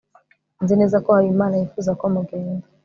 [0.63, 2.65] nzi neza ko habimana yifuza ko mugenda